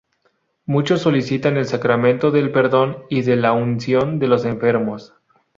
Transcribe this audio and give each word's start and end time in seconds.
Muchos 0.65 1.03
solicitan 1.03 1.57
el 1.57 1.67
sacramento 1.67 2.31
del 2.31 2.51
perdón 2.51 3.03
y 3.07 3.21
de 3.21 3.35
la 3.35 3.51
unción 3.53 4.17
de 4.17 4.25
los 4.29 4.45
enfermos. 4.45 5.13